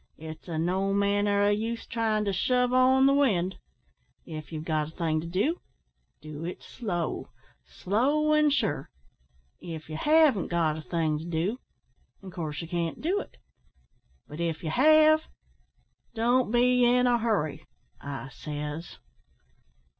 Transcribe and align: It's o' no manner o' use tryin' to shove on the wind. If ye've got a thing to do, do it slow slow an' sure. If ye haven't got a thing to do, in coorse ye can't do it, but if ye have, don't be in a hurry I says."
It's 0.17 0.49
o' 0.49 0.57
no 0.57 0.95
manner 0.95 1.43
o' 1.43 1.51
use 1.51 1.85
tryin' 1.85 2.25
to 2.25 2.33
shove 2.33 2.73
on 2.73 3.05
the 3.05 3.13
wind. 3.13 3.59
If 4.25 4.51
ye've 4.51 4.65
got 4.65 4.87
a 4.87 4.95
thing 4.95 5.21
to 5.21 5.27
do, 5.27 5.61
do 6.21 6.43
it 6.43 6.63
slow 6.63 7.29
slow 7.67 8.33
an' 8.33 8.49
sure. 8.49 8.89
If 9.59 9.89
ye 9.89 9.95
haven't 9.97 10.47
got 10.47 10.75
a 10.75 10.81
thing 10.81 11.19
to 11.19 11.25
do, 11.25 11.59
in 12.23 12.31
coorse 12.31 12.63
ye 12.63 12.67
can't 12.67 12.99
do 12.99 13.19
it, 13.19 13.37
but 14.27 14.39
if 14.39 14.63
ye 14.63 14.69
have, 14.71 15.25
don't 16.15 16.49
be 16.49 16.83
in 16.83 17.05
a 17.05 17.19
hurry 17.19 17.67
I 18.01 18.29
says." 18.29 18.97